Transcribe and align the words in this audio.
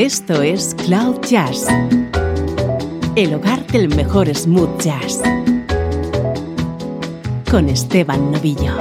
Esto 0.00 0.40
es 0.40 0.74
Cloud 0.86 1.20
Jazz, 1.28 1.66
el 3.16 3.34
hogar 3.34 3.66
del 3.66 3.94
mejor 3.94 4.34
smooth 4.34 4.80
jazz, 4.80 5.20
con 7.50 7.68
Esteban 7.68 8.32
Novillo. 8.32 8.78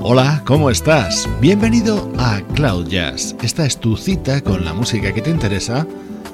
Hola, 0.00 0.40
¿cómo 0.46 0.70
estás? 0.70 1.28
Bienvenido 1.42 2.10
a 2.16 2.40
Cloud 2.54 2.88
Jazz. 2.88 3.36
Esta 3.42 3.66
es 3.66 3.76
tu 3.78 3.98
cita 3.98 4.40
con 4.40 4.64
la 4.64 4.72
música 4.72 5.12
que 5.12 5.20
te 5.20 5.28
interesa 5.28 5.86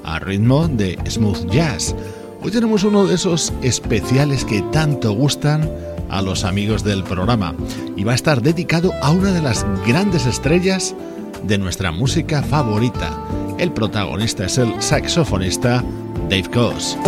a 0.04 0.20
ritmo 0.20 0.68
de 0.68 0.96
smooth 1.10 1.50
jazz. 1.50 1.96
Hoy 2.44 2.50
tenemos 2.50 2.82
uno 2.82 3.06
de 3.06 3.14
esos 3.14 3.52
especiales 3.62 4.44
que 4.44 4.62
tanto 4.72 5.12
gustan 5.12 5.70
a 6.10 6.20
los 6.22 6.42
amigos 6.42 6.82
del 6.82 7.04
programa 7.04 7.54
y 7.96 8.02
va 8.02 8.12
a 8.12 8.14
estar 8.16 8.42
dedicado 8.42 8.92
a 9.00 9.12
una 9.12 9.32
de 9.32 9.40
las 9.40 9.64
grandes 9.86 10.26
estrellas 10.26 10.96
de 11.44 11.58
nuestra 11.58 11.92
música 11.92 12.42
favorita. 12.42 13.16
El 13.58 13.72
protagonista 13.72 14.46
es 14.46 14.58
el 14.58 14.82
saxofonista 14.82 15.84
Dave 16.28 16.50
Coase. 16.52 16.98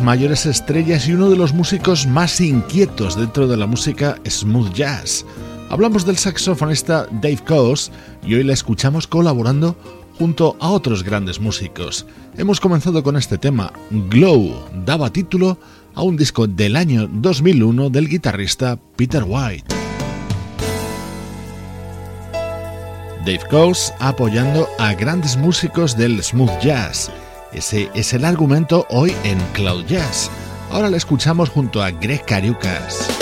Mayores 0.00 0.46
estrellas 0.46 1.06
y 1.06 1.12
uno 1.12 1.28
de 1.28 1.36
los 1.36 1.52
músicos 1.52 2.06
más 2.06 2.40
inquietos 2.40 3.16
dentro 3.16 3.46
de 3.46 3.56
la 3.56 3.66
música 3.66 4.18
smooth 4.26 4.72
jazz. 4.72 5.26
Hablamos 5.68 6.06
del 6.06 6.16
saxofonista 6.16 7.06
Dave 7.10 7.40
Coase 7.46 7.90
y 8.24 8.34
hoy 8.34 8.44
la 8.44 8.52
escuchamos 8.52 9.06
colaborando 9.06 9.76
junto 10.18 10.56
a 10.60 10.70
otros 10.70 11.02
grandes 11.02 11.40
músicos. 11.40 12.06
Hemos 12.36 12.60
comenzado 12.60 13.02
con 13.02 13.16
este 13.16 13.38
tema, 13.38 13.72
Glow, 13.90 14.54
daba 14.84 15.12
título 15.12 15.58
a 15.94 16.02
un 16.02 16.16
disco 16.16 16.46
del 16.46 16.76
año 16.76 17.08
2001 17.12 17.90
del 17.90 18.08
guitarrista 18.08 18.78
Peter 18.96 19.24
White. 19.26 19.74
Dave 23.26 23.42
Coase 23.50 23.92
apoyando 23.98 24.68
a 24.78 24.94
grandes 24.94 25.36
músicos 25.36 25.96
del 25.96 26.22
smooth 26.22 26.58
jazz. 26.60 27.10
Ese 27.52 27.90
es 27.94 28.14
el 28.14 28.24
argumento 28.24 28.86
hoy 28.88 29.14
en 29.24 29.38
Cloud 29.52 29.84
Jazz. 29.84 30.30
Ahora 30.70 30.88
le 30.88 30.96
escuchamos 30.96 31.50
junto 31.50 31.82
a 31.82 31.90
Greg 31.90 32.24
Cariucas. 32.24 33.21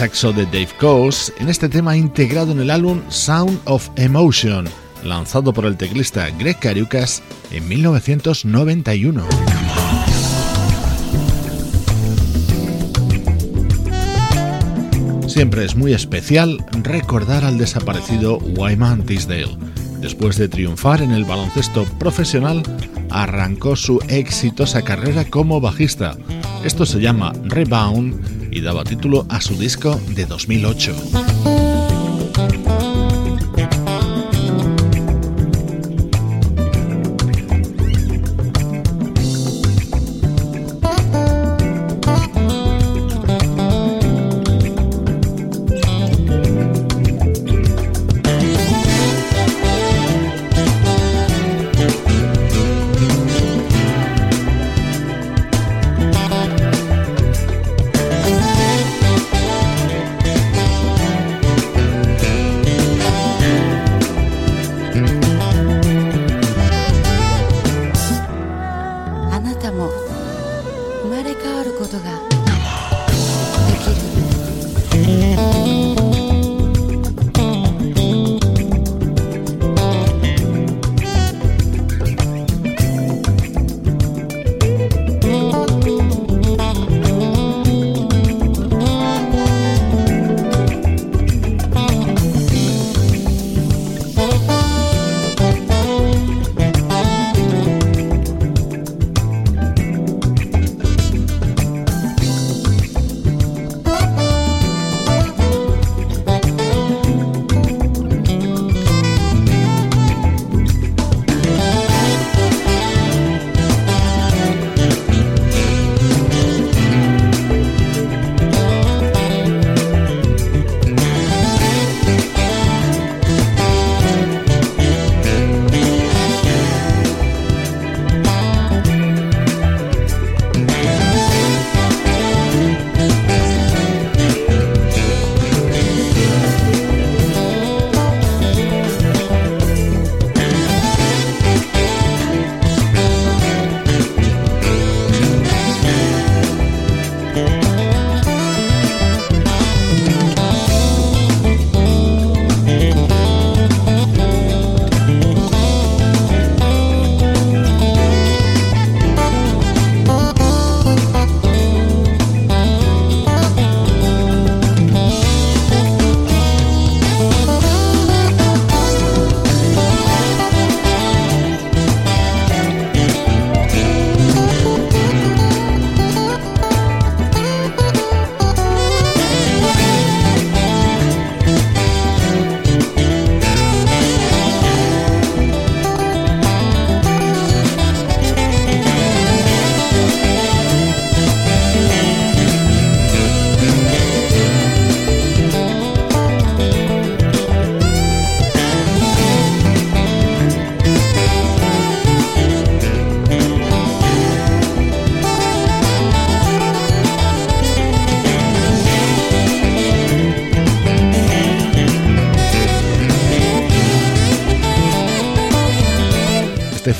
Saxo 0.00 0.32
de 0.32 0.46
Dave 0.46 0.70
Coase 0.78 1.30
en 1.40 1.50
este 1.50 1.68
tema 1.68 1.94
integrado 1.94 2.52
en 2.52 2.60
el 2.60 2.70
álbum 2.70 3.02
Sound 3.10 3.60
of 3.66 3.90
Emotion, 3.96 4.66
lanzado 5.04 5.52
por 5.52 5.66
el 5.66 5.76
teclista 5.76 6.30
Greg 6.38 6.58
Cariucas 6.58 7.22
en 7.50 7.68
1991. 7.68 9.26
siempre 15.26 15.64
es 15.66 15.76
muy 15.76 15.92
especial 15.92 16.64
recordar 16.82 17.44
al 17.44 17.58
desaparecido 17.58 18.38
Wyman 18.38 19.04
Tisdale. 19.04 19.56
Después 20.00 20.38
de 20.38 20.48
triunfar 20.48 21.02
en 21.02 21.12
el 21.12 21.24
baloncesto 21.24 21.84
profesional, 21.98 22.62
arrancó 23.10 23.76
su 23.76 24.00
exitosa 24.08 24.82
carrera 24.82 25.26
como 25.26 25.60
bajista. 25.60 26.16
Esto 26.64 26.84
se 26.84 27.00
llama 27.00 27.32
Rebound 27.44 28.39
y 28.50 28.60
daba 28.60 28.84
título 28.84 29.26
a 29.28 29.40
su 29.40 29.56
disco 29.56 30.00
de 30.14 30.26
2008. 30.26 31.29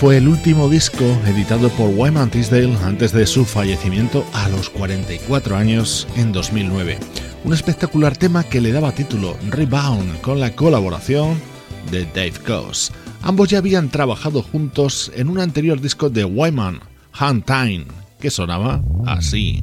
Fue 0.00 0.16
el 0.16 0.28
último 0.28 0.70
disco 0.70 1.04
editado 1.26 1.68
por 1.68 1.90
Wyman 1.94 2.30
Tisdale 2.30 2.74
antes 2.84 3.12
de 3.12 3.26
su 3.26 3.44
fallecimiento 3.44 4.24
a 4.32 4.48
los 4.48 4.70
44 4.70 5.54
años 5.54 6.08
en 6.16 6.32
2009. 6.32 6.98
Un 7.44 7.52
espectacular 7.52 8.16
tema 8.16 8.42
que 8.42 8.62
le 8.62 8.72
daba 8.72 8.92
título 8.92 9.36
Rebound 9.50 10.22
con 10.22 10.40
la 10.40 10.56
colaboración 10.56 11.38
de 11.90 12.06
Dave 12.06 12.32
Coase. 12.46 12.94
Ambos 13.20 13.50
ya 13.50 13.58
habían 13.58 13.90
trabajado 13.90 14.42
juntos 14.42 15.12
en 15.14 15.28
un 15.28 15.38
anterior 15.38 15.78
disco 15.78 16.08
de 16.08 16.24
Wyman, 16.24 16.80
Hunt 17.20 17.44
Time, 17.44 17.84
que 18.18 18.30
sonaba 18.30 18.82
así. 19.04 19.62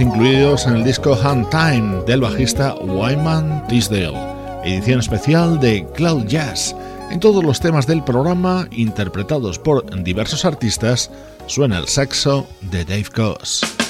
Incluidos 0.00 0.66
en 0.66 0.76
el 0.76 0.84
disco 0.84 1.14
Hand 1.14 1.48
Time 1.50 2.02
del 2.06 2.20
bajista 2.20 2.74
Wyman 2.74 3.66
Tisdale, 3.68 4.16
edición 4.64 5.00
especial 5.00 5.58
de 5.60 5.86
Cloud 5.94 6.26
Jazz. 6.26 6.74
En 7.10 7.20
todos 7.20 7.44
los 7.44 7.60
temas 7.60 7.86
del 7.86 8.02
programa, 8.02 8.68
interpretados 8.72 9.58
por 9.58 10.02
diversos 10.02 10.44
artistas, 10.44 11.10
suena 11.46 11.78
el 11.78 11.88
saxo 11.88 12.46
de 12.62 12.84
Dave 12.84 13.06
Coase. 13.14 13.85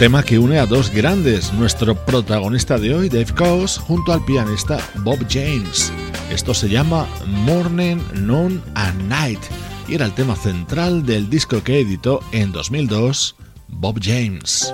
Tema 0.00 0.22
que 0.22 0.38
une 0.38 0.58
a 0.58 0.64
dos 0.64 0.88
grandes, 0.88 1.52
nuestro 1.52 1.94
protagonista 1.94 2.78
de 2.78 2.94
hoy, 2.94 3.10
Dave 3.10 3.34
Coase, 3.36 3.78
junto 3.78 4.14
al 4.14 4.24
pianista 4.24 4.78
Bob 5.04 5.18
James. 5.28 5.92
Esto 6.30 6.54
se 6.54 6.70
llama 6.70 7.06
Morning, 7.26 7.98
Noon 8.14 8.62
and 8.76 9.08
Night 9.10 9.40
y 9.88 9.96
era 9.96 10.06
el 10.06 10.14
tema 10.14 10.36
central 10.36 11.04
del 11.04 11.28
disco 11.28 11.62
que 11.62 11.80
editó 11.80 12.20
en 12.32 12.50
2002 12.50 13.36
Bob 13.68 14.00
James. 14.02 14.72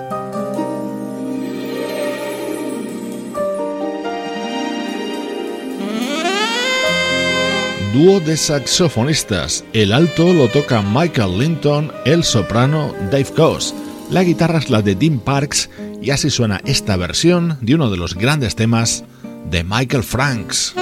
Dúo 7.93 8.21
de 8.21 8.37
saxofonistas. 8.37 9.65
El 9.73 9.93
alto 9.93 10.33
lo 10.33 10.47
toca 10.47 10.83
Michael 10.83 11.37
Linton, 11.37 11.93
el 12.05 12.23
soprano 12.23 12.95
Dave 13.11 13.33
Coase. 13.35 13.86
La 14.11 14.23
guitarra 14.23 14.59
es 14.59 14.71
la 14.71 14.83
de 14.83 14.95
Dean 14.95 15.19
Parks 15.19 15.69
y 16.01 16.11
así 16.11 16.31
suena 16.31 16.61
esta 16.65 16.97
versión 16.97 17.59
de 17.61 17.75
uno 17.75 17.91
de 17.91 17.97
los 17.97 18.15
grandes 18.15 18.55
temas 18.55 19.05
de 19.51 19.65
Michael 19.65 20.05
Franks. 20.05 20.75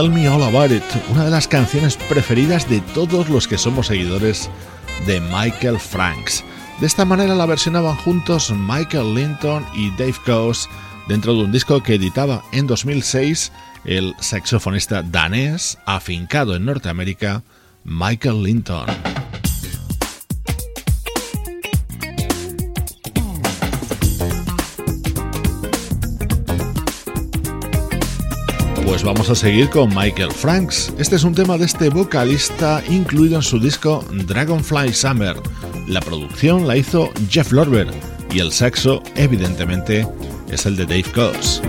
Tell 0.00 0.08
Me 0.08 0.26
All 0.26 0.42
About 0.42 0.70
It, 0.70 0.82
una 1.10 1.26
de 1.26 1.30
las 1.30 1.46
canciones 1.46 1.98
preferidas 1.98 2.66
de 2.70 2.80
todos 2.80 3.28
los 3.28 3.46
que 3.46 3.58
somos 3.58 3.88
seguidores 3.88 4.48
de 5.06 5.20
Michael 5.20 5.78
Franks. 5.78 6.42
De 6.80 6.86
esta 6.86 7.04
manera 7.04 7.34
la 7.34 7.44
versionaban 7.44 7.96
juntos 7.96 8.50
Michael 8.50 9.14
Linton 9.14 9.66
y 9.74 9.90
Dave 9.90 10.14
Coase 10.24 10.70
dentro 11.06 11.34
de 11.34 11.44
un 11.44 11.52
disco 11.52 11.82
que 11.82 11.96
editaba 11.96 12.42
en 12.52 12.66
2006 12.66 13.52
el 13.84 14.14
saxofonista 14.20 15.02
danés 15.02 15.76
afincado 15.84 16.56
en 16.56 16.64
Norteamérica, 16.64 17.42
Michael 17.84 18.42
Linton. 18.42 18.86
Pues 28.90 29.04
vamos 29.04 29.30
a 29.30 29.36
seguir 29.36 29.70
con 29.70 29.94
Michael 29.94 30.32
Franks. 30.32 30.92
Este 30.98 31.14
es 31.14 31.22
un 31.22 31.32
tema 31.32 31.56
de 31.56 31.64
este 31.64 31.90
vocalista 31.90 32.82
incluido 32.88 33.36
en 33.36 33.42
su 33.42 33.60
disco 33.60 34.04
Dragonfly 34.10 34.92
Summer. 34.92 35.36
La 35.86 36.00
producción 36.00 36.66
la 36.66 36.76
hizo 36.76 37.08
Jeff 37.28 37.52
Lorber 37.52 37.86
y 38.32 38.40
el 38.40 38.50
saxo, 38.50 39.00
evidentemente, 39.14 40.08
es 40.50 40.66
el 40.66 40.74
de 40.74 40.86
Dave 40.86 41.04
Coase. 41.04 41.62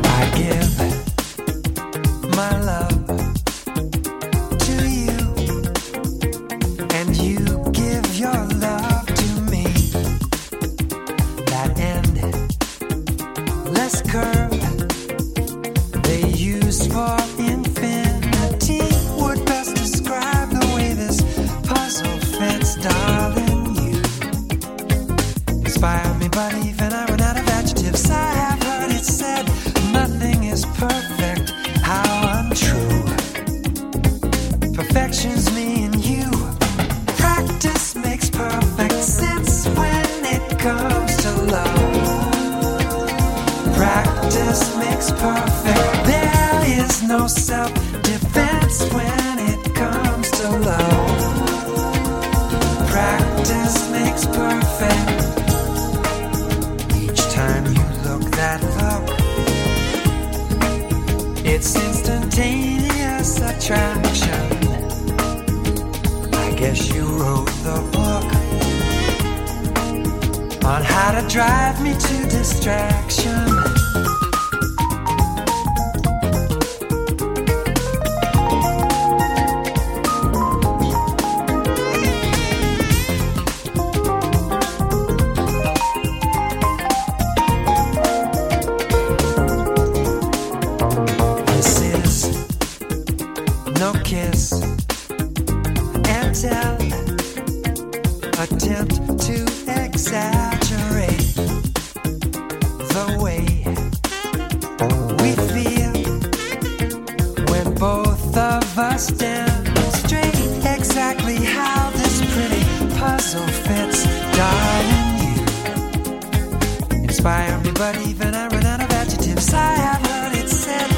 inspire 117.22 117.60
me, 117.60 117.72
but 117.76 117.96
even 118.08 118.34
I 118.34 118.48
run 118.48 118.66
out 118.66 118.82
of 118.82 118.90
adjectives. 118.90 119.54
I 119.54 119.76
have 119.76 120.02
heard 120.08 120.34
it 120.40 120.50
said, 120.50 120.90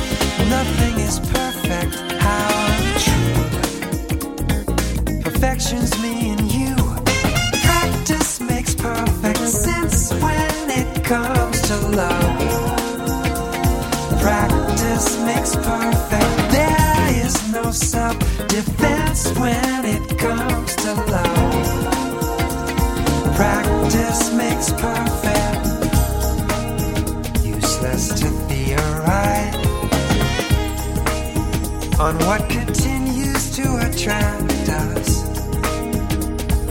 nothing 0.47 0.97
is 0.99 1.19
perfect. 1.19 1.95
How 2.17 2.47
true. 3.03 3.43
Perfection's 5.21 5.91
me 6.01 6.29
and 6.31 6.49
you. 6.49 6.75
Practice 7.67 8.39
makes 8.39 8.73
perfect 8.73 9.39
sense 9.39 10.13
when 10.13 10.69
it 10.71 11.03
comes 11.03 11.62
to 11.63 11.75
love. 11.89 12.39
Practice 14.21 15.17
makes 15.25 15.57
perfect. 15.57 16.51
There 16.55 17.25
is 17.25 17.51
no 17.51 17.69
self 17.71 18.17
defense 18.47 19.27
when 19.38 19.86
it 19.86 20.17
comes 20.17 20.73
to 20.77 20.93
love. 20.93 21.95
Practice 23.36 24.31
makes 24.31 24.71
perfect. 24.71 25.33
on 32.04 32.18
what 32.26 32.50
continues 32.50 33.56
to 33.56 33.63
attract 33.88 34.68
us. 34.68 35.22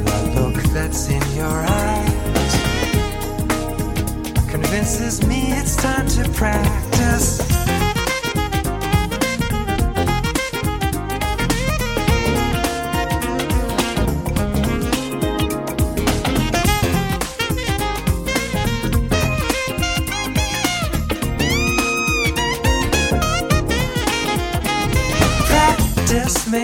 The 0.04 0.32
look 0.36 0.62
that's 0.74 1.08
in 1.08 1.22
your 1.34 1.46
eyes 1.46 2.54
convinces 4.50 5.26
me 5.26 5.52
it's 5.52 5.74
time 5.76 6.06
to 6.08 6.28
practice. 6.34 6.71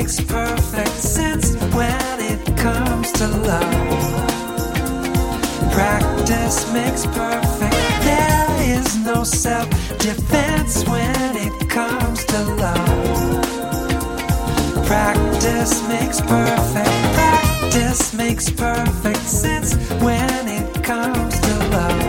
makes 0.08 0.20
perfect 0.22 0.88
sense 0.88 1.54
when 1.74 2.20
it 2.20 2.56
comes 2.56 3.12
to 3.12 3.28
love. 3.28 4.10
Practice 5.70 6.72
makes 6.72 7.04
perfect. 7.04 7.76
There 8.08 8.48
is 8.62 8.96
no 9.04 9.22
self 9.22 9.68
defense 9.98 10.88
when 10.88 11.36
it 11.36 11.68
comes 11.68 12.24
to 12.24 12.38
love. 12.64 13.44
Practice 14.86 15.86
makes 15.88 16.22
perfect. 16.22 16.88
Practice 17.12 18.14
makes 18.14 18.48
perfect 18.48 19.26
sense 19.26 19.74
when 20.00 20.48
it 20.48 20.82
comes 20.82 21.38
to 21.38 21.54
love. 21.76 22.00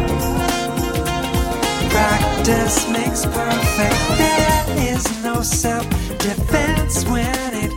Practice 1.92 2.90
makes 2.90 3.26
perfect. 3.26 4.00
There 4.18 4.94
is 4.94 5.04
no 5.22 5.42
self 5.42 5.86
defense 6.20 7.06
when 7.06 7.54
it 7.54 7.69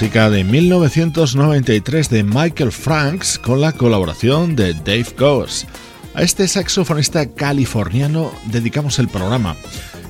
música 0.00 0.30
de 0.30 0.44
1993 0.44 2.08
de 2.08 2.22
Michael 2.22 2.70
Franks 2.70 3.36
con 3.36 3.60
la 3.60 3.72
colaboración 3.72 4.54
de 4.54 4.72
Dave 4.72 5.06
Coase. 5.16 5.66
A 6.18 6.22
este 6.22 6.48
saxofonista 6.48 7.26
californiano 7.26 8.32
dedicamos 8.46 8.98
el 8.98 9.06
programa. 9.06 9.54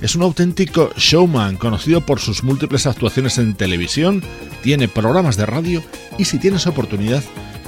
Es 0.00 0.16
un 0.16 0.22
auténtico 0.22 0.88
showman 0.96 1.58
conocido 1.58 2.00
por 2.00 2.18
sus 2.18 2.42
múltiples 2.42 2.86
actuaciones 2.86 3.36
en 3.36 3.54
televisión, 3.54 4.22
tiene 4.62 4.88
programas 4.88 5.36
de 5.36 5.44
radio 5.44 5.82
y 6.16 6.24
si 6.24 6.38
tienes 6.38 6.66
oportunidad 6.66 7.22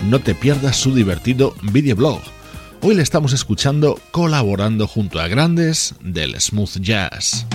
no 0.08 0.20
te 0.20 0.34
pierdas 0.34 0.76
su 0.76 0.94
divertido 0.94 1.54
videoblog. 1.70 2.22
Hoy 2.80 2.94
le 2.94 3.02
estamos 3.02 3.34
escuchando 3.34 4.00
colaborando 4.10 4.86
junto 4.86 5.20
a 5.20 5.28
grandes 5.28 5.94
del 6.00 6.40
smooth 6.40 6.80
jazz. 6.80 7.46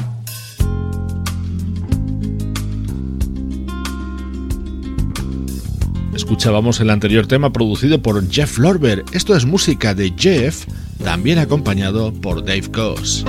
Escuchábamos 6.16 6.80
el 6.80 6.92
anterior 6.92 7.28
tema 7.28 7.52
producido 7.52 8.02
por 8.02 8.26
Jeff 8.32 8.58
Lorber. 8.58 9.04
Esto 9.12 9.36
es 9.36 9.46
música 9.46 9.94
de 9.94 10.14
Jeff, 10.18 10.66
también 11.04 11.40
acompañado 11.40 12.14
por 12.14 12.46
Dave 12.46 12.72
Coase. 12.72 13.26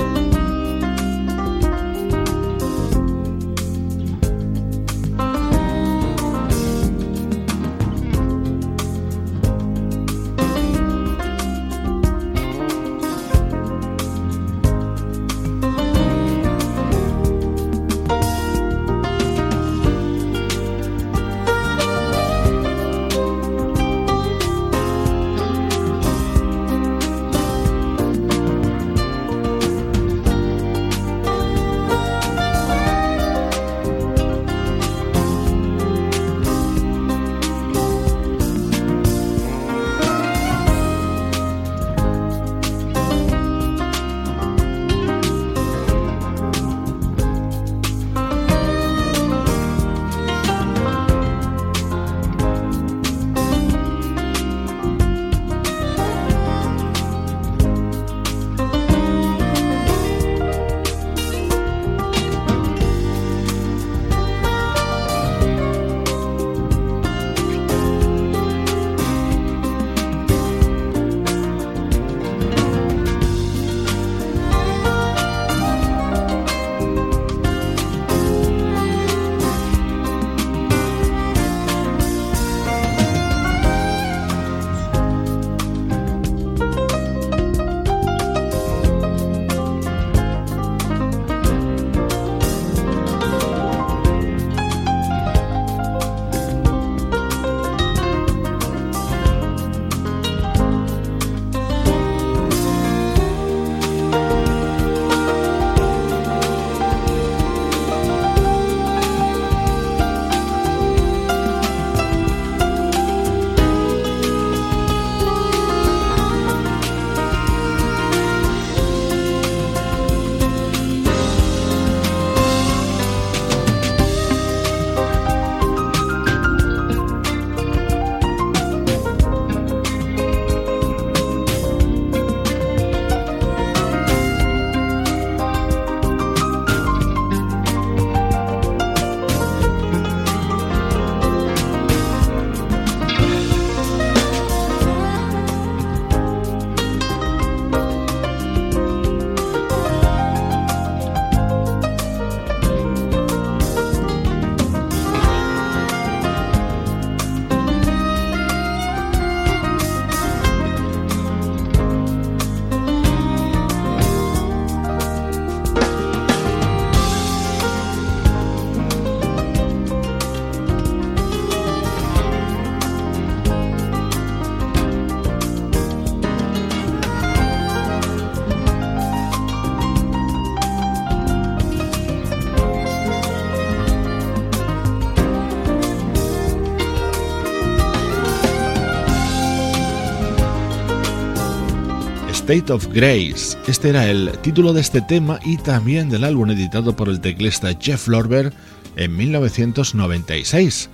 State 192.47 192.73
of 192.73 192.87
Grace. 192.93 193.59
Este 193.67 193.89
era 193.89 194.09
el 194.09 194.31
título 194.39 194.73
de 194.73 194.81
este 194.81 195.01
tema 195.01 195.41
y 195.45 195.57
también 195.57 196.09
del 196.09 196.23
álbum 196.23 196.49
editado 196.53 196.95
por 196.95 197.09
el 197.09 197.21
teclista 197.21 197.77
Jeff 197.77 198.07
Lorber 198.07 198.53
en 198.95 199.17
1996. 199.17 200.89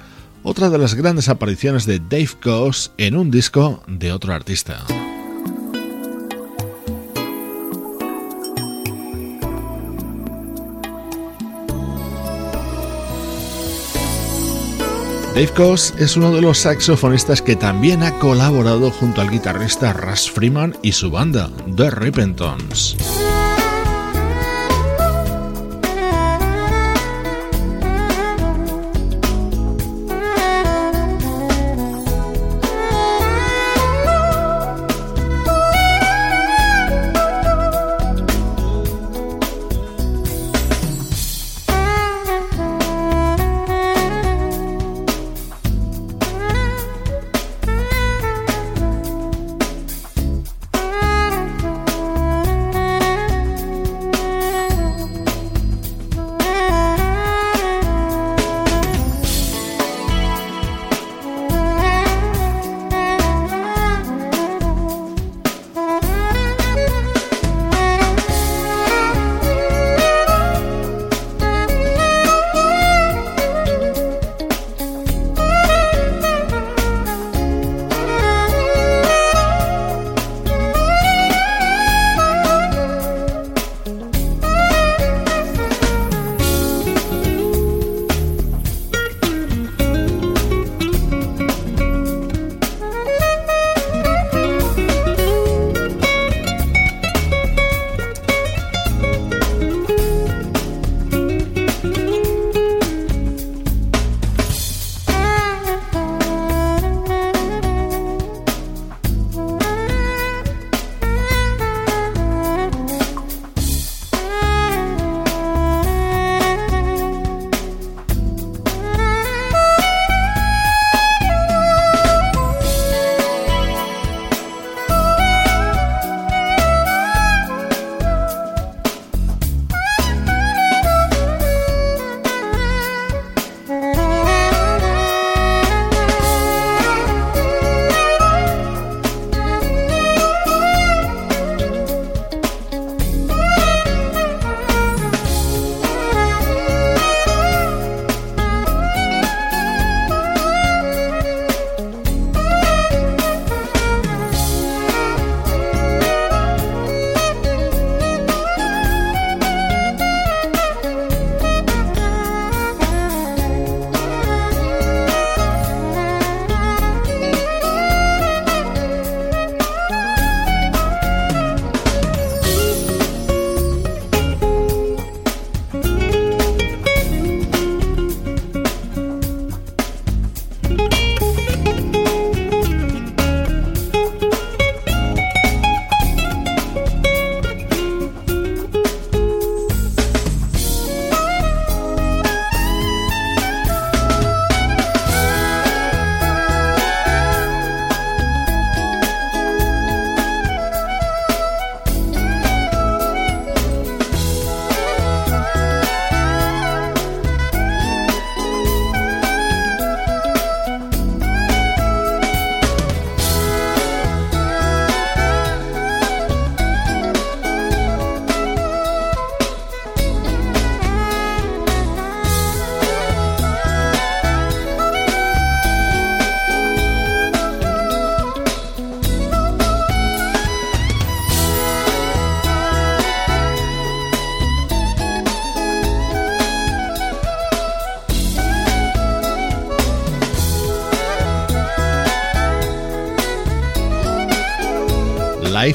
Otra 0.45 0.71
de 0.71 0.79
las 0.79 0.95
grandes 0.95 1.29
apariciones 1.29 1.85
de 1.85 1.99
Dave 1.99 2.31
Coase 2.43 2.91
en 2.97 3.19
un 3.19 3.31
disco 3.31 3.83
de 3.87 4.13
otro 4.13 4.33
artista. 4.33 4.83
Dave 15.35 15.49
Coase 15.49 15.95
es 15.97 16.15
uno 16.19 16.31
de 16.31 16.43
los 16.43 16.59
saxofonistas 16.59 17.41
que 17.41 17.57
también 17.57 18.03
ha 18.03 18.13
colaborado 18.19 18.91
junto 18.91 19.23
al 19.23 19.31
guitarrista 19.31 19.95
Russ 19.95 20.31
Freeman 20.31 20.77
y 20.83 20.93
su 20.93 21.11
banda, 21.11 21.49
The 21.75 21.91
Rippentons. 21.91 23.32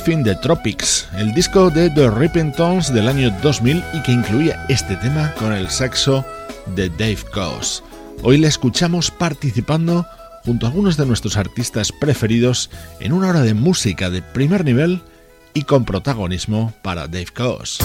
The 0.08 0.36
Tropics, 0.36 1.05
el 1.18 1.34
disco 1.34 1.70
de 1.70 1.89
The 1.89 2.10
Ripping 2.10 2.53
Tones 2.53 2.93
del 2.93 3.10
año 3.10 3.30
2000 3.43 3.84
y 3.93 4.01
que 4.03 4.14
incluía 4.14 4.66
este 4.70 4.95
tema 4.95 5.34
con 5.38 5.51
el 5.51 5.70
saxo 5.70 6.24
de 6.78 6.88
Dave 6.88 7.20
Coase. 7.34 7.84
Hoy 8.24 8.38
le 8.38 8.47
escuchamos 8.47 9.12
participando 9.12 10.05
junto 10.45 10.66
a 10.66 10.70
algunos 10.70 10.95
de 10.95 11.05
nuestros 11.05 11.36
artistas 11.36 11.91
preferidos 11.91 12.70
en 13.01 13.12
una 13.12 13.28
hora 13.28 13.41
de 13.41 13.53
música 13.53 14.10
de 14.10 14.22
primer 14.22 14.64
nivel 14.64 15.01
y 15.53 15.64
con 15.64 15.84
protagonismo 15.84 16.74
para 16.84 17.08
Dave 17.08 17.28
Coase. 17.36 17.84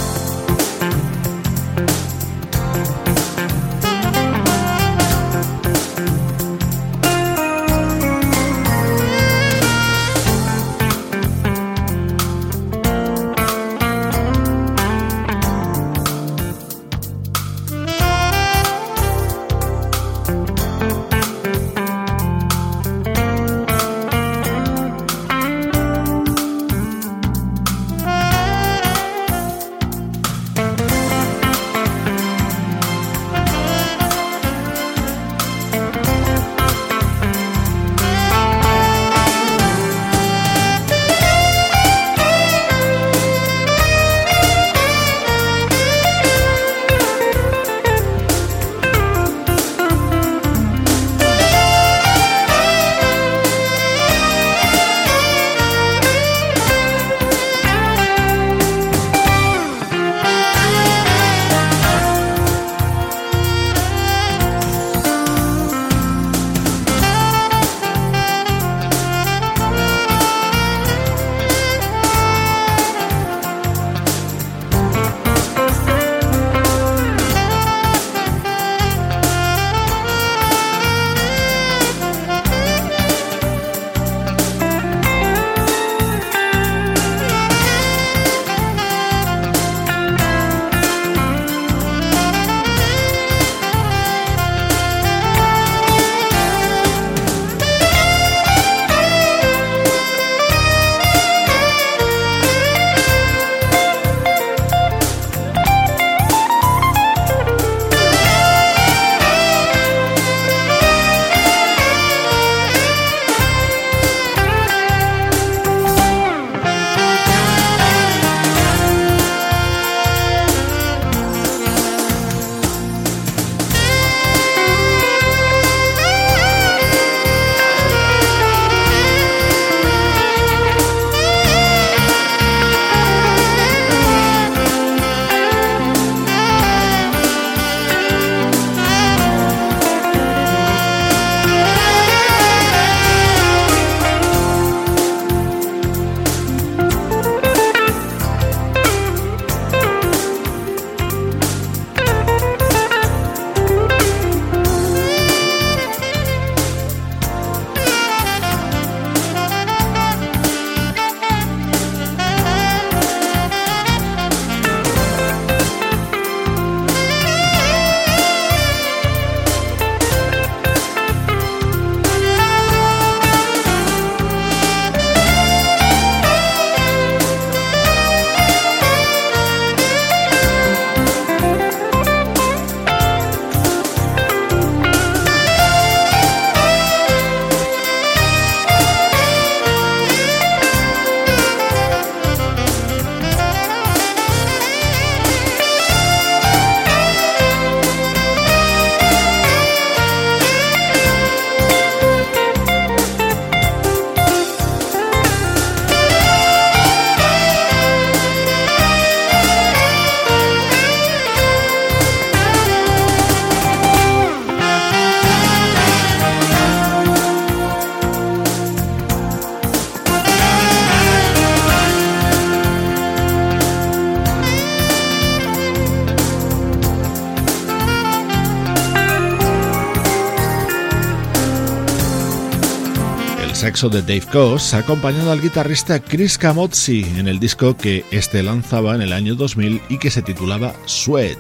De 233.89 234.03
Dave 234.03 234.27
Coase, 234.31 234.77
acompañando 234.77 235.33
al 235.33 235.41
guitarrista 235.41 235.99
Chris 235.99 236.39
Camozzi 236.39 237.05
en 237.17 237.27
el 237.27 237.41
disco 237.41 237.77
que 237.77 238.05
este 238.13 238.43
lanzaba 238.43 238.95
en 238.95 239.03
el 239.03 239.13
año 239.13 239.35
2000 239.35 239.81
y 239.89 239.99
que 239.99 240.11
se 240.11 240.23
titulaba 240.23 240.75
Sweat. 240.87 241.39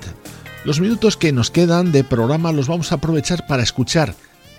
Los 0.64 0.80
minutos 0.80 1.16
que 1.16 1.32
nos 1.32 1.50
quedan 1.50 1.92
de 1.92 2.02
programa 2.02 2.50
los 2.50 2.66
vamos 2.66 2.90
a 2.90 2.96
aprovechar 2.96 3.46
para 3.46 3.62
escuchar 3.62 4.14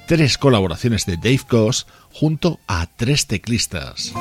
tres 0.08 0.38
colaboraciones 0.38 1.06
de 1.06 1.18
Dave 1.18 1.42
Coase 1.48 1.86
junto 2.14 2.60
a 2.68 2.88
tres 2.96 3.28
teclistas. 3.28 4.14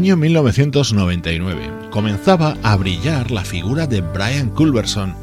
Año 0.00 0.16
1999. 0.16 1.90
Comenzaba 1.90 2.56
a 2.62 2.74
brillar 2.76 3.30
la 3.30 3.44
figura 3.44 3.86
de 3.86 4.00
Brian 4.00 4.48
Culberson. 4.48 5.14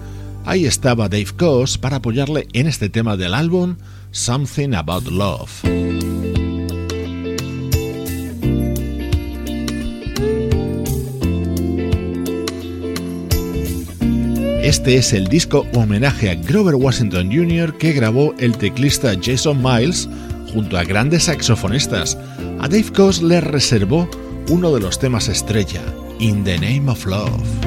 Ahí 0.45 0.67
estaba 0.67 1.09
Dave 1.09 1.33
Coase 1.35 1.79
para 1.79 1.95
apoyarle 1.95 2.47
en 2.53 2.67
este 2.67 2.87
tema 2.87 3.17
del 3.17 3.33
álbum 3.33 3.77
Something 4.11 4.75
About 4.75 5.07
Love. 5.07 5.49
Este 14.61 14.97
es 14.97 15.11
el 15.11 15.27
disco 15.27 15.65
homenaje 15.73 16.29
a 16.29 16.35
Grover 16.35 16.75
Washington 16.75 17.31
Jr. 17.31 17.75
que 17.79 17.93
grabó 17.93 18.35
el 18.37 18.55
teclista 18.55 19.15
Jason 19.19 19.59
Miles 19.59 20.07
junto 20.53 20.77
a 20.77 20.83
grandes 20.83 21.23
saxofonistas. 21.23 22.15
A 22.59 22.67
Dave 22.67 22.93
Coase 22.95 23.23
le 23.23 23.41
reservó 23.41 24.07
uno 24.49 24.73
de 24.73 24.79
los 24.79 24.97
temas 24.97 25.27
estrella, 25.27 25.83
In 26.19 26.43
the 26.43 26.57
Name 26.57 26.89
of 26.89 27.05
Love. 27.05 27.66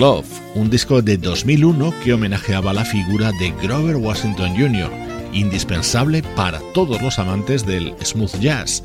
Love, 0.00 0.24
un 0.54 0.70
disco 0.70 1.02
de 1.02 1.18
2001 1.18 1.92
que 2.02 2.14
homenajeaba 2.14 2.72
la 2.72 2.86
figura 2.86 3.32
de 3.38 3.50
Grover 3.62 3.96
Washington 3.96 4.56
Jr., 4.56 4.90
indispensable 5.34 6.22
para 6.34 6.58
todos 6.72 7.02
los 7.02 7.18
amantes 7.18 7.66
del 7.66 7.94
smooth 8.02 8.34
jazz. 8.40 8.82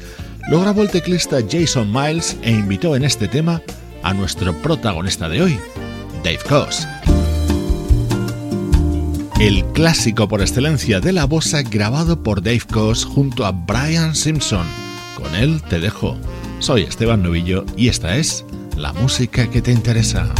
Lo 0.49 0.59
grabó 0.59 0.81
el 0.81 0.89
teclista 0.89 1.37
Jason 1.49 1.89
Miles 1.89 2.35
e 2.41 2.51
invitó 2.51 2.97
en 2.97 3.05
este 3.05 3.29
tema 3.29 3.61
a 4.03 4.13
nuestro 4.13 4.53
protagonista 4.61 5.29
de 5.29 5.41
hoy, 5.41 5.57
Dave 6.21 6.41
Coase. 6.49 6.85
El 9.39 9.63
clásico 9.67 10.27
por 10.27 10.41
excelencia 10.41 10.99
de 10.99 11.13
la 11.13 11.23
bossa 11.23 11.61
grabado 11.61 12.21
por 12.23 12.43
Dave 12.43 12.63
Coase 12.69 13.05
junto 13.05 13.45
a 13.45 13.53
Brian 13.53 14.15
Simpson. 14.15 14.67
Con 15.15 15.33
él 15.33 15.61
te 15.69 15.79
dejo. 15.79 16.17
Soy 16.59 16.81
Esteban 16.81 17.23
Novillo 17.23 17.63
y 17.77 17.87
esta 17.87 18.17
es 18.17 18.43
la 18.75 18.91
música 18.91 19.49
que 19.49 19.61
te 19.61 19.71
interesa. 19.71 20.33